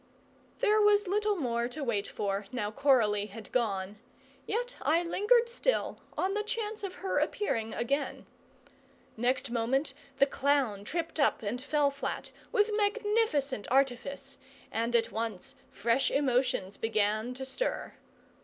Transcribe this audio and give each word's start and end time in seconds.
There 0.61 0.81
was 0.81 1.07
little 1.07 1.35
more 1.35 1.67
to 1.67 1.83
wait 1.83 2.07
for, 2.07 2.47
now 2.51 2.71
Coralie 2.71 3.27
had 3.27 3.51
gone; 3.51 3.99
yet 4.47 4.75
I 4.81 5.03
lingered 5.03 5.47
still, 5.47 5.99
on 6.17 6.33
the 6.33 6.41
chance 6.41 6.83
of 6.83 6.95
her 7.05 7.19
appearing 7.19 7.75
again. 7.75 8.25
Next 9.15 9.51
moment 9.51 9.93
the 10.17 10.25
clown 10.25 10.83
tripped 10.85 11.19
up 11.19 11.43
and 11.43 11.61
fell 11.61 11.91
flat, 11.91 12.31
with 12.51 12.71
magnificent 12.75 13.67
artifice, 13.69 14.39
and 14.71 14.95
at 14.95 15.11
once 15.11 15.53
fresh 15.69 16.09
emotions 16.09 16.77
began 16.77 17.35
to 17.35 17.45
stir. 17.45 17.93